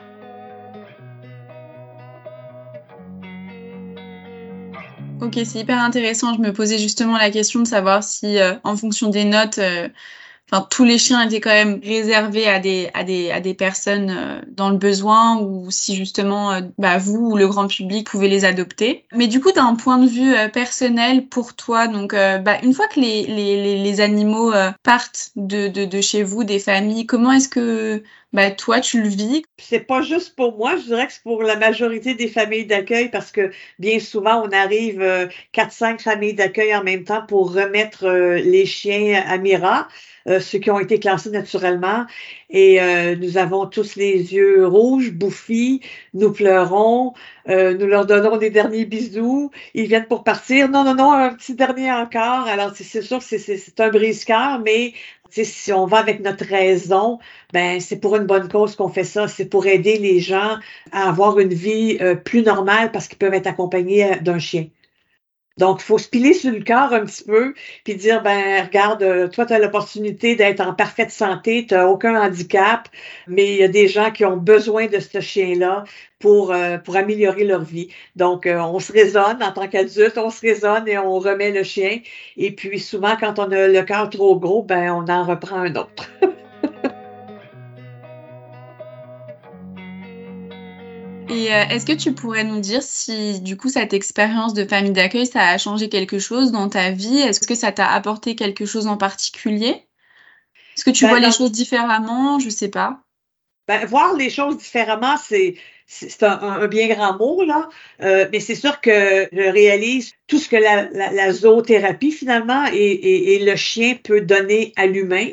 Ok, 5.30 5.40
c'est 5.44 5.60
hyper 5.60 5.78
intéressant. 5.80 6.34
Je 6.34 6.40
me 6.40 6.52
posais 6.52 6.76
justement 6.78 7.16
la 7.16 7.30
question 7.30 7.60
de 7.60 7.68
savoir 7.68 8.02
si, 8.02 8.38
euh, 8.40 8.54
en 8.64 8.76
fonction 8.76 9.10
des 9.10 9.24
notes, 9.24 9.58
euh, 9.58 9.88
enfin 10.50 10.66
tous 10.68 10.82
les 10.82 10.98
chiens 10.98 11.24
étaient 11.24 11.40
quand 11.40 11.50
même 11.50 11.78
réservés 11.84 12.48
à 12.48 12.58
des 12.58 12.90
à 12.94 13.04
des 13.04 13.30
à 13.30 13.40
des 13.40 13.54
personnes 13.54 14.10
euh, 14.10 14.40
dans 14.48 14.70
le 14.70 14.76
besoin 14.76 15.40
ou 15.40 15.70
si 15.70 15.94
justement 15.94 16.60
bah, 16.78 16.98
vous 16.98 17.30
ou 17.30 17.36
le 17.36 17.46
grand 17.46 17.68
public 17.68 18.08
pouvez 18.08 18.28
les 18.28 18.44
adopter. 18.44 19.04
Mais 19.12 19.28
du 19.28 19.40
coup, 19.40 19.52
d'un 19.52 19.76
point 19.76 19.98
de 19.98 20.08
vue 20.08 20.34
personnel 20.52 21.28
pour 21.28 21.54
toi, 21.54 21.86
donc 21.86 22.12
bah, 22.12 22.58
une 22.64 22.74
fois 22.74 22.88
que 22.88 22.98
les 22.98 23.24
les, 23.24 23.80
les 23.84 24.00
animaux 24.00 24.52
partent 24.82 25.30
de, 25.36 25.68
de 25.68 25.84
de 25.84 26.00
chez 26.00 26.24
vous, 26.24 26.42
des 26.42 26.58
familles, 26.58 27.06
comment 27.06 27.30
est-ce 27.30 27.48
que 27.48 28.02
ben, 28.32 28.54
toi, 28.54 28.80
tu 28.80 29.02
le 29.02 29.08
vis. 29.08 29.42
C'est 29.58 29.80
pas 29.80 30.02
juste 30.02 30.36
pour 30.36 30.56
moi, 30.56 30.76
je 30.76 30.84
dirais 30.84 31.06
que 31.06 31.12
c'est 31.12 31.22
pour 31.22 31.42
la 31.42 31.56
majorité 31.56 32.14
des 32.14 32.28
familles 32.28 32.66
d'accueil 32.66 33.08
parce 33.10 33.32
que 33.32 33.50
bien 33.78 33.98
souvent, 33.98 34.42
on 34.46 34.50
arrive 34.52 35.00
euh, 35.02 35.26
quatre, 35.52 35.72
cinq 35.72 36.00
familles 36.00 36.34
d'accueil 36.34 36.74
en 36.74 36.84
même 36.84 37.04
temps 37.04 37.26
pour 37.26 37.52
remettre 37.52 38.04
euh, 38.06 38.36
les 38.36 38.66
chiens 38.66 39.22
à 39.26 39.36
Mira. 39.38 39.88
Euh, 40.28 40.38
ceux 40.38 40.58
qui 40.58 40.70
ont 40.70 40.78
été 40.78 41.00
classés 41.00 41.30
naturellement. 41.30 42.04
Et 42.50 42.78
nous 43.16 43.38
avons 43.38 43.66
tous 43.66 43.96
les 43.96 44.34
yeux 44.34 44.66
rouges, 44.66 45.12
bouffis, 45.12 45.80
nous 46.14 46.32
pleurons, 46.32 47.14
nous 47.46 47.86
leur 47.86 48.06
donnons 48.06 48.36
des 48.36 48.50
derniers 48.50 48.84
bisous. 48.84 49.50
Ils 49.74 49.86
viennent 49.86 50.06
pour 50.06 50.24
partir. 50.24 50.68
Non, 50.68 50.84
non, 50.84 50.94
non, 50.94 51.12
un 51.12 51.34
petit 51.34 51.54
dernier 51.54 51.90
encore. 51.92 52.46
Alors, 52.46 52.72
c'est 52.74 53.02
sûr 53.02 53.18
que 53.18 53.24
c'est 53.24 53.80
un 53.80 53.88
brise-cœur, 53.88 54.60
mais 54.60 54.94
si 55.30 55.72
on 55.72 55.86
va 55.86 55.98
avec 55.98 56.20
notre 56.20 56.44
raison, 56.44 57.18
ben 57.52 57.80
c'est 57.80 58.00
pour 58.00 58.16
une 58.16 58.24
bonne 58.24 58.48
cause 58.48 58.76
qu'on 58.76 58.88
fait 58.88 59.04
ça. 59.04 59.28
C'est 59.28 59.46
pour 59.46 59.66
aider 59.66 59.98
les 59.98 60.20
gens 60.20 60.56
à 60.92 61.08
avoir 61.08 61.38
une 61.38 61.54
vie 61.54 61.98
euh, 62.00 62.14
plus 62.14 62.42
normale 62.42 62.90
parce 62.92 63.08
qu'ils 63.08 63.18
peuvent 63.18 63.34
être 63.34 63.46
accompagnés 63.46 64.04
euh, 64.04 64.16
d'un 64.20 64.38
chien. 64.38 64.66
Donc, 65.60 65.82
il 65.82 65.84
faut 65.84 65.98
se 65.98 66.08
piler 66.08 66.32
sur 66.32 66.52
le 66.52 66.64
corps 66.64 66.94
un 66.94 67.04
petit 67.04 67.22
peu, 67.22 67.52
puis 67.84 67.94
dire, 67.94 68.22
ben 68.22 68.64
regarde, 68.64 69.02
euh, 69.02 69.28
toi, 69.28 69.44
tu 69.44 69.52
as 69.52 69.58
l'opportunité 69.58 70.34
d'être 70.34 70.60
en 70.60 70.72
parfaite 70.72 71.10
santé, 71.10 71.66
tu 71.68 71.74
n'as 71.74 71.86
aucun 71.86 72.18
handicap, 72.18 72.88
mais 73.28 73.46
il 73.46 73.60
y 73.60 73.62
a 73.62 73.68
des 73.68 73.86
gens 73.86 74.10
qui 74.10 74.24
ont 74.24 74.38
besoin 74.38 74.86
de 74.86 74.98
ce 74.98 75.20
chien-là 75.20 75.84
pour, 76.18 76.50
euh, 76.50 76.78
pour 76.78 76.96
améliorer 76.96 77.44
leur 77.44 77.62
vie. 77.62 77.88
Donc, 78.16 78.46
euh, 78.46 78.58
on 78.58 78.78
se 78.78 78.90
raisonne 78.90 79.42
en 79.42 79.52
tant 79.52 79.68
qu'adulte, 79.68 80.16
on 80.16 80.30
se 80.30 80.40
raisonne 80.40 80.88
et 80.88 80.96
on 80.96 81.18
remet 81.18 81.52
le 81.52 81.62
chien. 81.62 81.98
Et 82.38 82.52
puis, 82.52 82.80
souvent, 82.80 83.16
quand 83.20 83.38
on 83.38 83.50
a 83.50 83.68
le 83.68 83.82
cœur 83.82 84.08
trop 84.08 84.36
gros, 84.38 84.62
ben 84.62 84.90
on 84.92 85.12
en 85.12 85.24
reprend 85.24 85.58
un 85.58 85.76
autre. 85.76 86.10
Et 91.30 91.54
euh, 91.54 91.64
est-ce 91.68 91.86
que 91.86 91.92
tu 91.92 92.12
pourrais 92.12 92.42
nous 92.42 92.58
dire 92.58 92.82
si 92.82 93.40
du 93.40 93.56
coup 93.56 93.68
cette 93.68 93.92
expérience 93.92 94.52
de 94.52 94.64
famille 94.64 94.90
d'accueil, 94.90 95.26
ça 95.26 95.48
a 95.48 95.58
changé 95.58 95.88
quelque 95.88 96.18
chose 96.18 96.50
dans 96.50 96.68
ta 96.68 96.90
vie? 96.90 97.18
Est-ce 97.18 97.46
que 97.46 97.54
ça 97.54 97.70
t'a 97.70 97.88
apporté 97.88 98.34
quelque 98.34 98.66
chose 98.66 98.88
en 98.88 98.96
particulier? 98.96 99.86
Est-ce 100.76 100.84
que 100.84 100.90
tu 100.90 101.04
ben 101.04 101.10
vois 101.10 101.20
les 101.20 101.30
choses 101.30 101.52
différemment? 101.52 102.40
Je 102.40 102.48
sais 102.48 102.68
pas. 102.68 103.00
Ben, 103.68 103.86
voir 103.86 104.14
les 104.14 104.30
choses 104.30 104.58
différemment, 104.58 105.16
c'est 105.16 105.56
c'est 105.92 106.22
un, 106.22 106.68
bien 106.68 106.86
grand 106.86 107.18
mot, 107.18 107.42
là, 107.42 107.68
euh, 108.02 108.26
mais 108.30 108.38
c'est 108.38 108.54
sûr 108.54 108.80
que 108.80 109.28
je 109.32 109.50
réalise 109.50 110.12
tout 110.28 110.38
ce 110.38 110.48
que 110.48 110.56
la, 110.56 111.32
zoothérapie 111.32 112.12
finalement 112.12 112.64
et, 112.72 113.40
le 113.44 113.56
chien 113.56 113.96
peut 114.02 114.20
donner 114.20 114.72
à 114.76 114.86
l'humain. 114.86 115.26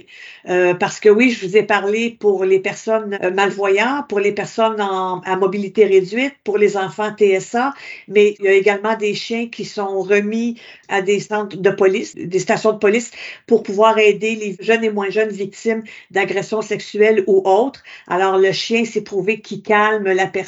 Euh, 0.49 0.73
parce 0.73 0.99
que 0.99 1.09
oui, 1.09 1.29
je 1.29 1.45
vous 1.45 1.57
ai 1.57 1.63
parlé 1.63 2.17
pour 2.19 2.45
les 2.45 2.59
personnes 2.59 3.19
euh, 3.21 3.31
malvoyantes, 3.31 4.07
pour 4.07 4.19
les 4.19 4.31
personnes 4.31 4.79
à 4.79 5.35
mobilité 5.35 5.85
réduite, 5.85 6.33
pour 6.43 6.57
les 6.57 6.77
enfants 6.77 7.11
TSA, 7.15 7.73
mais 8.07 8.35
il 8.39 8.45
y 8.45 8.47
a 8.47 8.53
également 8.53 8.95
des 8.95 9.13
chiens 9.13 9.49
qui 9.49 9.65
sont 9.65 9.99
remis 9.99 10.59
à 10.87 11.01
des 11.01 11.19
centres 11.19 11.57
de 11.57 11.69
police, 11.69 12.15
des 12.15 12.39
stations 12.39 12.71
de 12.71 12.77
police 12.77 13.11
pour 13.45 13.61
pouvoir 13.61 13.99
aider 13.99 14.35
les 14.35 14.57
jeunes 14.59 14.85
et 14.85 14.89
moins 14.89 15.09
jeunes 15.09 15.29
victimes 15.29 15.83
d'agressions 16.11 16.61
sexuelles 16.61 17.23
ou 17.27 17.41
autres. 17.45 17.83
Alors 18.07 18.37
le 18.37 18.53
chien, 18.53 18.85
c'est 18.85 19.01
prouvé 19.01 19.41
qu'il 19.41 19.61
calme 19.61 20.05
la 20.05 20.27
personne 20.27 20.46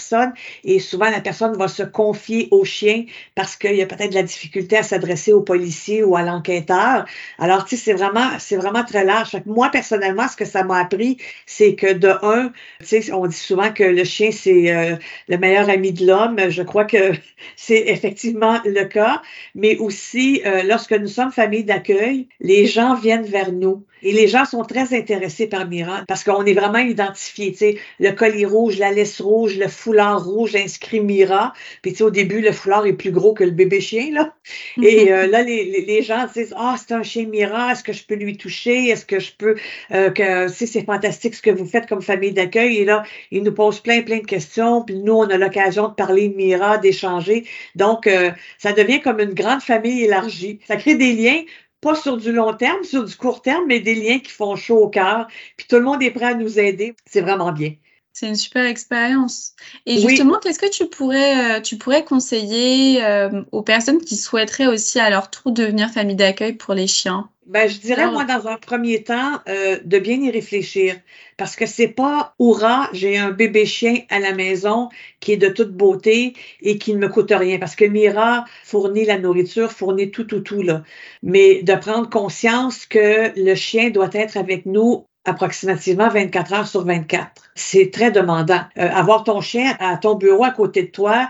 et 0.64 0.80
souvent 0.80 1.10
la 1.10 1.22
personne 1.22 1.56
va 1.58 1.68
se 1.68 1.84
confier 1.84 2.48
au 2.52 2.64
chien 2.66 3.06
parce 3.36 3.56
qu'il 3.56 3.76
y 3.76 3.82
a 3.82 3.86
peut-être 3.86 4.12
de 4.12 4.16
la 4.16 4.24
difficulté 4.24 4.78
à 4.78 4.84
s'adresser 4.84 5.34
au 5.34 5.42
policier 5.42 6.04
ou 6.04 6.16
à 6.16 6.24
l'enquêteur. 6.24 7.06
Alors, 7.38 7.66
tu 7.66 7.76
sais, 7.76 7.84
c'est 7.84 7.94
vraiment, 7.94 8.30
c'est 8.40 8.56
vraiment 8.56 8.84
très 8.84 9.04
large. 9.04 9.32
moi, 9.46 9.70
personnellement, 9.70 10.28
ce 10.28 10.36
que 10.36 10.46
ça 10.46 10.64
m'a 10.64 10.80
appris, 10.80 11.18
c'est 11.46 11.76
que 11.76 11.94
de 11.94 12.10
un, 12.24 12.52
tu 12.80 12.86
sais, 12.86 13.12
on 13.12 13.28
dit 13.28 13.36
souvent 13.36 13.72
que 13.72 13.84
le 13.84 14.04
chien, 14.04 14.32
c'est 14.32 14.74
euh, 14.74 14.96
le 15.28 15.38
meilleur 15.38 15.70
ami 15.70 15.92
de 15.92 16.06
l'homme. 16.06 16.50
Je 16.50 16.64
crois 16.64 16.86
que 16.86 17.12
c'est 17.56 17.88
effectivement 17.88 18.60
le 18.66 18.84
cas. 18.86 19.22
Mais 19.56 19.78
aussi, 19.78 20.42
euh, 20.46 20.64
lorsque 20.64 20.94
nous 20.94 21.08
sommes 21.08 21.32
famille 21.32 21.64
d'accueil, 21.64 22.28
les 22.40 22.66
gens 22.66 22.96
viennent 22.96 23.26
vers 23.26 23.52
nous. 23.52 23.86
Et 24.02 24.14
les 24.14 24.28
gens 24.28 24.46
sont 24.46 24.64
très 24.64 24.98
intéressés 24.98 25.48
par 25.48 25.68
Mira 25.68 26.04
parce 26.08 26.24
qu'on 26.24 26.46
est 26.46 26.54
vraiment 26.54 26.80
identifié. 26.80 27.52
Tu 27.52 27.58
sais, 27.58 27.78
le 28.00 28.12
collier 28.12 28.46
rouge, 28.46 28.78
la 28.78 28.92
laisse 28.92 29.20
rouge, 29.20 29.58
le 29.58 29.68
foulard 29.90 30.24
rouge 30.24 30.56
inscrit 30.56 31.00
Mira. 31.00 31.54
Puis 31.82 31.94
tu 31.94 31.98
sais, 31.98 32.04
au 32.04 32.12
début, 32.12 32.42
le 32.42 32.52
foulard 32.52 32.86
est 32.86 32.94
plus 32.94 33.12
gros 33.12 33.34
que 33.34 33.44
le 33.44 33.50
bébé 33.50 33.82
chien. 33.82 34.12
Là. 34.14 34.36
Et 34.84 35.12
euh, 35.12 35.26
là, 35.26 35.42
les, 35.42 35.82
les, 35.82 36.04
gens 36.04 36.28
disent 36.32 36.54
Ah, 36.56 36.76
c'est 36.78 36.94
un 36.94 37.02
chien 37.02 37.26
Mira, 37.26 37.72
est-ce 37.72 37.84
que 37.84 37.92
je 37.92 38.06
peux 38.06 38.14
lui 38.14 38.38
toucher? 38.38 38.90
Est-ce 38.90 39.04
que 39.04 39.20
je 39.20 39.32
peux 39.36 39.56
euh, 39.92 40.12
que 40.12 40.48
c'est 40.48 40.86
fantastique 40.86 41.34
ce 41.34 41.42
que 41.42 41.50
vous 41.50 41.66
faites 41.66 41.88
comme 41.88 42.04
famille 42.04 42.34
d'accueil? 42.34 42.78
Et 42.78 42.86
là, 42.86 43.02
ils 43.32 43.42
nous 43.42 43.52
posent 43.52 43.80
plein, 43.80 44.04
plein 44.04 44.20
de 44.20 44.28
questions. 44.28 44.84
Puis 44.84 44.96
nous, 44.96 45.14
on 45.14 45.28
a 45.28 45.38
l'occasion 45.38 45.88
de 45.88 45.94
parler 45.96 46.30
de 46.30 46.36
Mira, 46.36 46.78
d'échanger. 46.78 47.46
Donc, 47.76 48.06
euh, 48.06 48.30
ça 48.60 48.74
devient 48.74 49.02
comme 49.02 49.20
une 49.20 49.34
grande 49.34 49.62
famille 49.62 50.04
élargie. 50.04 50.60
Ça 50.68 50.76
crée 50.76 50.96
des 50.96 51.14
liens 51.14 51.42
pas 51.82 51.96
sur 51.96 52.18
du 52.18 52.32
long 52.32 52.54
terme, 52.54 52.84
sur 52.84 53.06
du 53.06 53.16
court 53.16 53.42
terme, 53.42 53.64
mais 53.68 53.80
des 53.80 53.96
liens 53.96 54.20
qui 54.20 54.32
font 54.32 54.56
chaud 54.56 54.84
au 54.84 54.90
cœur. 54.90 55.28
Puis 55.58 55.66
tout 55.68 55.78
le 55.78 55.84
monde 55.84 56.04
est 56.04 56.12
prêt 56.12 56.26
à 56.26 56.34
nous 56.36 56.60
aider. 56.60 56.94
C'est 57.06 57.22
vraiment 57.22 57.52
bien. 57.54 57.74
C'est 58.14 58.28
une 58.28 58.36
super 58.36 58.66
expérience. 58.66 59.54
Et 59.86 60.00
justement, 60.00 60.40
qu'est-ce 60.40 60.60
que 60.60 60.70
tu 60.70 60.88
pourrais, 60.88 61.58
euh, 61.58 61.62
tu 61.62 61.78
pourrais 61.78 62.04
conseiller 62.04 63.04
euh, 63.04 63.44
aux 63.52 63.62
personnes 63.62 64.00
qui 64.00 64.16
souhaiteraient 64.16 64.68
aussi 64.68 65.00
à 65.00 65.10
leur 65.10 65.30
tour 65.30 65.52
devenir 65.52 65.90
famille 65.90 66.16
d'accueil 66.16 66.54
pour 66.54 66.74
les 66.74 66.88
chiens? 66.88 67.30
Ben, 67.50 67.68
je 67.68 67.80
dirais, 67.80 68.12
moi, 68.12 68.26
dans 68.26 68.48
un 68.48 68.58
premier 68.58 69.04
temps, 69.04 69.40
euh, 69.48 69.80
de 69.84 69.98
bien 69.98 70.22
y 70.22 70.30
réfléchir. 70.30 70.96
Parce 71.36 71.56
que 71.56 71.66
c'est 71.66 71.88
pas 71.88 72.36
hurrah, 72.40 72.90
j'ai 72.94 73.18
un 73.18 73.32
bébé 73.32 73.66
chien 73.66 74.02
à 74.10 74.20
la 74.20 74.34
maison 74.34 74.90
qui 75.20 75.32
est 75.32 75.38
de 75.38 75.48
toute 75.48 75.72
beauté 75.72 76.34
et 76.62 76.78
qui 76.78 76.94
ne 76.94 77.00
me 77.00 77.08
coûte 77.08 77.32
rien. 77.32 77.58
Parce 77.58 77.76
que 77.76 77.86
Mira 77.86 78.46
fournit 78.64 79.06
la 79.06 79.18
nourriture, 79.18 79.72
fournit 79.72 80.12
tout, 80.12 80.26
tout, 80.26 80.42
tout, 80.42 80.62
là. 80.62 80.84
Mais 81.24 81.64
de 81.64 81.74
prendre 81.74 82.08
conscience 82.08 82.86
que 82.86 83.32
le 83.36 83.56
chien 83.56 83.90
doit 83.90 84.12
être 84.14 84.38
avec 84.38 84.68
nous 84.68 85.08
approximativement 85.26 86.10
24 86.10 86.54
heures 86.54 86.68
sur 86.68 86.86
24. 86.86 87.30
C'est 87.56 87.92
très 87.92 88.12
demandant. 88.12 88.62
Euh, 88.78 88.90
avoir 88.90 89.24
ton 89.24 89.42
chien 89.42 89.76
à 89.80 89.98
ton 89.98 90.16
bureau 90.16 90.44
à 90.44 90.52
côté 90.52 90.84
de 90.84 90.88
toi, 90.88 91.30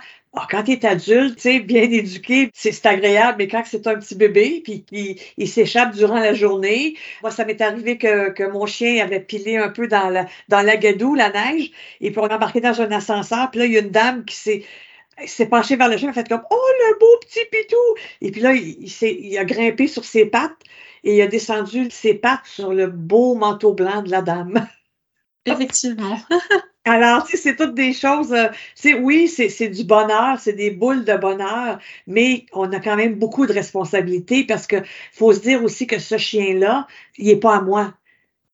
quand 0.49 0.63
tu 0.63 0.73
es 0.73 0.85
adulte, 0.85 1.45
bien 1.65 1.83
éduqué, 1.83 2.51
c'est 2.53 2.85
agréable, 2.85 3.37
mais 3.39 3.47
quand 3.47 3.63
c'est 3.65 3.87
un 3.87 3.95
petit 3.95 4.15
bébé, 4.15 4.61
puis 4.63 4.85
il, 5.37 5.47
s'échappe 5.47 5.95
durant 5.95 6.19
la 6.19 6.33
journée, 6.33 6.95
moi, 7.21 7.31
ça 7.31 7.45
m'est 7.45 7.59
arrivé 7.61 7.97
que, 7.97 8.29
que, 8.29 8.43
mon 8.43 8.65
chien 8.65 9.03
avait 9.03 9.19
pilé 9.19 9.57
un 9.57 9.69
peu 9.69 9.87
dans 9.87 10.09
la, 10.09 10.27
dans 10.47 10.61
la 10.61 10.75
la 10.75 11.29
neige, 11.31 11.71
et 11.99 12.11
puis 12.11 12.19
on 12.19 12.25
embarqué 12.25 12.61
dans 12.61 12.79
un 12.81 12.91
ascenseur, 12.91 13.49
puis 13.51 13.59
là, 13.59 13.65
il 13.65 13.73
y 13.73 13.77
a 13.77 13.81
une 13.81 13.89
dame 13.89 14.23
qui 14.25 14.35
s'est 14.35 14.63
s'est 15.27 15.47
penchée 15.47 15.75
vers 15.75 15.89
le 15.89 15.97
chien, 15.97 16.07
elle 16.07 16.19
a 16.19 16.23
fait 16.23 16.29
comme 16.29 16.43
«Oh, 16.51 16.69
le 16.79 16.99
beau 16.99 17.19
petit 17.21 17.45
pitou!» 17.51 17.75
Et 18.21 18.31
puis 18.31 18.41
là, 18.41 18.53
il, 18.53 18.77
il, 18.79 18.91
il 19.01 19.37
a 19.37 19.45
grimpé 19.45 19.87
sur 19.87 20.05
ses 20.05 20.25
pattes, 20.25 20.63
et 21.03 21.17
il 21.17 21.21
a 21.21 21.27
descendu 21.27 21.89
ses 21.91 22.13
pattes 22.13 22.45
sur 22.45 22.73
le 22.73 22.87
beau 22.87 23.35
manteau 23.35 23.73
blanc 23.73 24.01
de 24.01 24.11
la 24.11 24.21
dame. 24.21 24.67
Effectivement. 25.45 26.17
Alors, 26.85 27.23
tu 27.25 27.31
sais, 27.31 27.43
c'est 27.43 27.55
toutes 27.55 27.75
des 27.75 27.93
choses, 27.93 28.33
euh, 28.33 28.47
c'est 28.73 28.93
oui, 28.93 29.27
c'est 29.27 29.67
du 29.67 29.83
bonheur, 29.83 30.39
c'est 30.39 30.53
des 30.53 30.71
boules 30.71 31.05
de 31.05 31.15
bonheur, 31.15 31.79
mais 32.07 32.45
on 32.53 32.71
a 32.71 32.79
quand 32.79 32.95
même 32.95 33.15
beaucoup 33.15 33.45
de 33.45 33.53
responsabilités 33.53 34.43
parce 34.45 34.65
que 34.65 34.77
faut 35.11 35.33
se 35.33 35.39
dire 35.39 35.63
aussi 35.63 35.87
que 35.87 35.99
ce 35.99 36.17
chien-là, 36.17 36.87
il 37.17 37.27
n'est 37.27 37.35
pas 37.35 37.57
à 37.57 37.61
moi. 37.61 37.93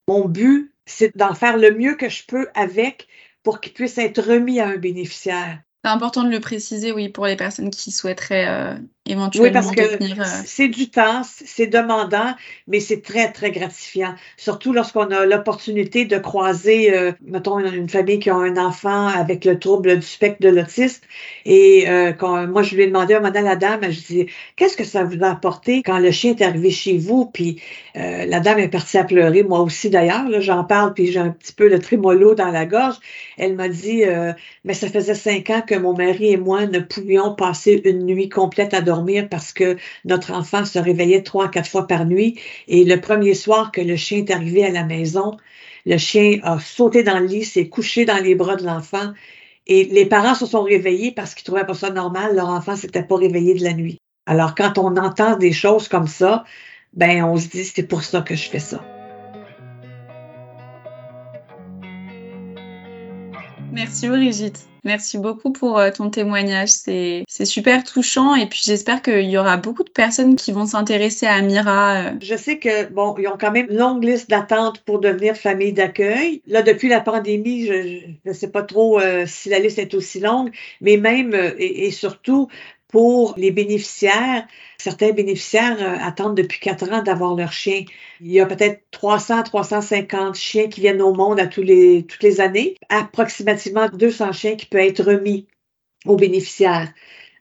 Mon 0.07 0.27
but, 0.27 0.73
c'est 0.85 1.15
d'en 1.15 1.33
faire 1.33 1.57
le 1.57 1.71
mieux 1.71 1.95
que 1.95 2.09
je 2.09 2.25
peux 2.25 2.47
avec 2.55 3.07
pour 3.43 3.61
qu'il 3.61 3.73
puisse 3.73 3.97
être 3.97 4.21
remis 4.21 4.59
à 4.59 4.67
un 4.67 4.77
bénéficiaire. 4.77 5.61
C'est 5.85 5.91
important 5.91 6.23
de 6.23 6.31
le 6.31 6.39
préciser, 6.39 6.91
oui, 6.91 7.09
pour 7.09 7.27
les 7.27 7.35
personnes 7.35 7.69
qui 7.69 7.91
souhaiteraient 7.91 8.47
euh, 8.49 8.73
éventuellement 9.05 9.47
oui, 9.47 9.53
parce 9.53 9.69
que 9.69 9.81
euh, 9.81 10.25
C'est 10.43 10.67
du 10.67 10.89
temps, 10.89 11.21
c'est 11.23 11.67
demandant, 11.67 12.33
mais 12.67 12.79
c'est 12.79 13.03
très, 13.03 13.31
très 13.31 13.51
gratifiant. 13.51 14.15
Surtout 14.35 14.73
lorsqu'on 14.73 15.11
a 15.11 15.27
l'opportunité 15.27 16.05
de 16.05 16.17
croiser, 16.17 16.91
euh, 16.97 17.11
mettons, 17.21 17.59
une, 17.59 17.87
famille 17.87 18.17
qui 18.17 18.31
a 18.31 18.35
un 18.35 18.57
enfant 18.57 19.05
avec 19.09 19.45
le 19.45 19.59
trouble 19.59 19.99
du 19.99 20.05
spectre 20.07 20.41
de 20.41 20.49
l'autisme. 20.49 21.03
Et 21.45 21.85
quand 22.17 22.47
moi, 22.47 22.63
je 22.63 22.73
lui 22.73 22.81
ai 22.81 22.87
demandé 22.87 23.13
à 23.13 23.19
madame 23.19 23.45
la 23.45 23.55
dame, 23.55 23.81
je 23.91 23.99
dis 23.99 24.25
qu'est-ce 24.55 24.75
que 24.75 24.83
ça 24.83 25.03
vous 25.03 25.23
a 25.23 25.29
apporté 25.29 25.83
quand 25.83 25.99
le 25.99 26.09
chien 26.09 26.31
est 26.31 26.41
arrivé 26.41 26.71
chez 26.71 26.97
vous? 26.97 27.27
Puis 27.27 27.61
la 27.93 28.39
dame 28.39 28.57
est 28.57 28.69
partie 28.69 28.97
à 28.97 29.03
pleurer, 29.03 29.43
moi 29.43 29.61
aussi 29.61 29.91
d'ailleurs. 29.91 30.25
J'en 30.41 30.63
parle, 30.63 30.95
puis 30.95 31.11
j'ai 31.11 31.19
un 31.19 31.29
petit 31.29 31.53
peu 31.53 31.69
le 31.69 31.77
trémolo 31.77 32.33
dans 32.33 32.49
la 32.49 32.65
gorge. 32.65 32.95
Elle 33.37 33.53
m'a 33.53 33.69
dit, 33.69 34.01
mais 34.63 34.73
ça 34.73 34.87
faisait 34.87 35.13
cinq 35.13 35.51
ans 35.51 35.61
que 35.61 35.74
mon 35.79 35.93
mari 35.93 36.31
et 36.31 36.37
moi 36.37 36.65
ne 36.65 36.79
pouvions 36.79 37.35
passer 37.35 37.81
une 37.85 38.05
nuit 38.05 38.29
complète 38.29 38.73
à 38.73 38.81
dormir 38.81 39.27
parce 39.29 39.53
que 39.53 39.77
notre 40.03 40.31
enfant 40.31 40.65
se 40.65 40.79
réveillait 40.79 41.23
trois, 41.23 41.49
quatre 41.49 41.69
fois 41.69 41.87
par 41.87 42.05
nuit. 42.05 42.39
Et 42.67 42.83
le 42.83 42.99
premier 42.99 43.33
soir 43.33 43.71
que 43.71 43.81
le 43.81 43.95
chien 43.95 44.19
est 44.19 44.31
arrivé 44.31 44.65
à 44.65 44.71
la 44.71 44.83
maison, 44.83 45.37
le 45.85 45.97
chien 45.97 46.39
a 46.43 46.59
sauté 46.59 47.03
dans 47.03 47.19
le 47.19 47.25
lit, 47.25 47.45
s'est 47.45 47.69
couché 47.69 48.05
dans 48.05 48.21
les 48.21 48.35
bras 48.35 48.55
de 48.55 48.65
l'enfant. 48.65 49.13
Et 49.67 49.85
les 49.85 50.05
parents 50.05 50.35
se 50.35 50.45
sont 50.45 50.63
réveillés 50.63 51.11
parce 51.11 51.33
qu'ils 51.33 51.45
trouvaient 51.45 51.65
pas 51.65 51.73
ça 51.73 51.89
normal. 51.89 52.35
Leur 52.35 52.49
enfant 52.49 52.75
s'était 52.75 53.03
pas 53.03 53.17
réveillé 53.17 53.53
de 53.55 53.63
la 53.63 53.73
nuit. 53.73 53.97
Alors, 54.25 54.55
quand 54.55 54.77
on 54.77 54.95
entend 54.97 55.37
des 55.37 55.51
choses 55.51 55.87
comme 55.87 56.07
ça, 56.07 56.43
ben, 56.93 57.23
on 57.23 57.37
se 57.37 57.47
dit, 57.47 57.65
c'est 57.65 57.87
pour 57.87 58.03
ça 58.03 58.21
que 58.21 58.35
je 58.35 58.49
fais 58.49 58.59
ça. 58.59 58.94
Merci 63.75 64.07
Brigitte. 64.07 64.69
Merci 64.85 65.17
beaucoup 65.17 65.51
pour 65.51 65.79
euh, 65.79 65.91
ton 65.91 66.09
témoignage. 66.09 66.69
C'est 66.69 67.25
super 67.43 67.83
touchant 67.83 68.35
et 68.35 68.45
puis 68.45 68.61
j'espère 68.63 69.01
qu'il 69.01 69.29
y 69.29 69.37
aura 69.37 69.57
beaucoup 69.57 69.83
de 69.83 69.89
personnes 69.89 70.37
qui 70.37 70.53
vont 70.53 70.65
s'intéresser 70.65 71.25
à 71.25 71.41
Mira. 71.41 71.95
Euh. 71.95 72.11
Je 72.21 72.35
sais 72.37 72.57
que 72.57 72.85
bon, 72.89 73.15
ils 73.17 73.27
ont 73.27 73.35
quand 73.37 73.51
même 73.51 73.65
une 73.69 73.77
longue 73.77 74.03
liste 74.03 74.29
d'attente 74.29 74.79
pour 74.85 74.99
devenir 74.99 75.35
famille 75.35 75.73
d'accueil. 75.73 76.41
Là, 76.47 76.61
depuis 76.61 76.87
la 76.87 77.01
pandémie, 77.01 77.65
je 77.65 78.29
ne 78.29 78.33
sais 78.33 78.49
pas 78.49 78.61
trop 78.61 78.99
euh, 79.01 79.25
si 79.27 79.49
la 79.49 79.59
liste 79.59 79.79
est 79.79 79.93
aussi 79.93 80.21
longue, 80.21 80.51
mais 80.79 80.95
même 80.95 81.33
et 81.57 81.91
surtout 81.91 82.47
pour 82.95 83.33
les 83.35 83.51
bénéficiaires. 83.51 84.47
Certains 84.77 85.11
bénéficiaires 85.11 85.75
euh, 85.81 85.97
attendent 85.99 86.37
depuis 86.37 86.61
quatre 86.61 86.89
ans 86.93 87.03
d'avoir 87.03 87.35
leur 87.35 87.51
chien. 87.51 87.83
Il 88.21 88.31
y 88.31 88.39
a 88.39 88.45
peut-être 88.45 88.83
300, 88.91 89.43
350 89.43 90.35
chiens 90.35 90.69
qui 90.69 90.79
viennent 90.79 91.01
au 91.01 91.13
monde 91.13 91.37
à 91.41 91.45
tous 91.45 91.61
les, 91.61 92.05
toutes 92.05 92.23
les 92.23 92.39
années. 92.39 92.77
Approximativement 92.87 93.89
200 93.89 94.31
chiens 94.31 94.55
qui 94.55 94.67
peuvent 94.67 94.79
être 94.79 95.03
remis 95.03 95.45
aux 96.05 96.15
bénéficiaires 96.15 96.87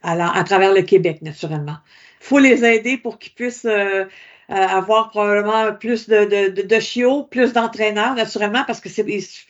alors, 0.02 0.36
à 0.36 0.42
travers 0.42 0.74
le 0.74 0.82
Québec, 0.82 1.22
naturellement. 1.22 1.76
Il 2.20 2.26
faut 2.26 2.40
les 2.40 2.64
aider 2.64 2.98
pour 2.98 3.20
qu'ils 3.20 3.34
puissent 3.34 3.64
euh, 3.64 4.06
euh, 4.50 4.54
avoir 4.54 5.10
probablement 5.10 5.72
plus 5.72 6.08
de, 6.08 6.48
de, 6.50 6.62
de, 6.62 6.80
chiots, 6.80 7.28
plus 7.30 7.52
d'entraîneurs, 7.52 8.16
naturellement, 8.16 8.64
parce 8.66 8.80
que 8.80 8.88
c'est 8.88 9.06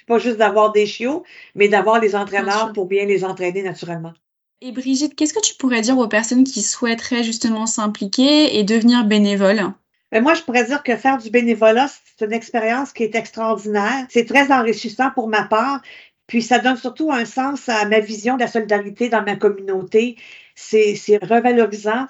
pas 0.07 0.19
juste 0.19 0.37
d'avoir 0.37 0.71
des 0.73 0.85
chiots, 0.85 1.25
mais 1.55 1.69
d'avoir 1.69 1.99
les 1.99 2.15
entraîneurs 2.15 2.75
pour 2.75 2.85
bien 2.85 3.07
les 3.07 3.25
entraîner 3.25 3.63
naturellement. 3.63 4.13
Et 4.61 4.73
Brigitte, 4.73 5.15
qu'est-ce 5.15 5.35
que 5.35 5.41
tu 5.41 5.55
pourrais 5.55 5.83
dire 5.83 5.99
aux 5.99 6.09
personnes 6.09 6.45
qui 6.45 6.63
souhaiteraient 6.63 7.25
justement 7.25 7.67
s'impliquer 7.67 8.59
et 8.59 8.65
devenir 8.65 9.05
bénévoles? 9.05 9.73
Ben 10.11 10.23
moi, 10.23 10.35
je 10.35 10.43
pourrais 10.43 10.65
dire 10.65 10.83
que 10.83 10.97
faire 10.97 11.19
du 11.19 11.29
bénévolat, 11.31 11.89
c'est 11.89 12.25
une 12.25 12.33
expérience 12.33 12.93
qui 12.93 13.03
est 13.03 13.15
extraordinaire. 13.15 14.07
C'est 14.09 14.27
très 14.27 14.53
enrichissant 14.53 15.11
pour 15.11 15.29
ma 15.29 15.43
part. 15.43 15.83
Puis 16.27 16.41
ça 16.41 16.59
donne 16.59 16.77
surtout 16.77 17.13
un 17.13 17.25
sens 17.25 17.69
à 17.69 17.85
ma 17.87 18.01
vision 18.01 18.37
de 18.37 18.41
la 18.41 18.47
solidarité 18.47 19.09
dans 19.09 19.23
ma 19.23 19.37
communauté. 19.37 20.17
C'est 20.55 20.97
revalorisant. 21.23 22.07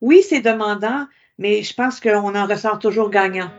Oui, 0.00 0.22
c'est 0.22 0.40
demandant, 0.40 1.06
mais 1.38 1.62
je 1.62 1.74
pense 1.74 1.98
qu'on 1.98 2.34
en 2.34 2.46
ressort 2.46 2.78
toujours 2.78 3.10
gagnant. 3.10 3.50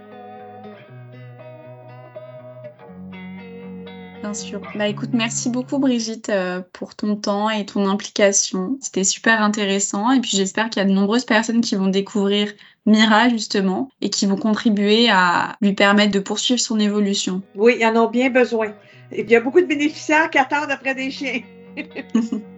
Bien 4.28 4.34
sûr. 4.34 4.62
Bah 4.76 4.90
écoute, 4.90 5.12
merci 5.14 5.50
beaucoup 5.50 5.80
Brigitte 5.80 6.28
euh, 6.28 6.60
pour 6.74 6.96
ton 6.96 7.16
temps 7.16 7.50
et 7.50 7.66
ton 7.66 7.88
implication. 7.88 8.78
C'était 8.82 9.06
super 9.06 9.42
intéressant 9.42 10.12
et 10.12 10.20
puis 10.20 10.32
j'espère 10.36 10.70
qu'il 10.70 10.82
y 10.82 10.86
a 10.86 10.90
de 10.90 10.94
nombreuses 10.94 11.24
personnes 11.24 11.62
qui 11.62 11.76
vont 11.76 11.88
découvrir 11.88 12.52
Mira 12.86 13.30
justement 13.30 13.90
et 14.02 14.10
qui 14.10 14.26
vont 14.26 14.36
contribuer 14.36 15.10
à 15.10 15.56
lui 15.62 15.72
permettre 15.72 16.12
de 16.12 16.20
poursuivre 16.20 16.60
son 16.60 16.78
évolution. 16.78 17.42
Oui, 17.56 17.78
ils 17.80 17.86
en 17.86 17.96
ont 17.96 18.10
bien 18.10 18.30
besoin. 18.30 18.74
Il 19.14 19.32
y 19.32 19.36
a 19.38 19.40
beaucoup 19.40 19.62
de 19.62 19.66
bénéficiaires 19.66 20.30
qui 20.30 20.40
attendent 20.40 20.72
après 20.72 20.94
des 20.94 21.10
chiens. 21.10 21.40